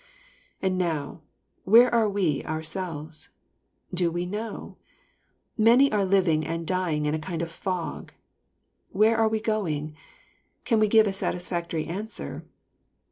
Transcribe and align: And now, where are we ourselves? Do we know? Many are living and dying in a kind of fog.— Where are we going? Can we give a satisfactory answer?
And 0.63 0.79
now, 0.79 1.21
where 1.63 1.93
are 1.93 2.09
we 2.09 2.43
ourselves? 2.43 3.29
Do 3.93 4.09
we 4.09 4.25
know? 4.25 4.77
Many 5.59 5.91
are 5.91 6.05
living 6.05 6.43
and 6.43 6.65
dying 6.65 7.05
in 7.05 7.13
a 7.13 7.19
kind 7.19 7.43
of 7.43 7.51
fog.— 7.51 8.11
Where 8.89 9.15
are 9.15 9.27
we 9.29 9.39
going? 9.39 9.95
Can 10.65 10.79
we 10.79 10.87
give 10.87 11.05
a 11.05 11.13
satisfactory 11.13 11.85
answer? 11.85 12.43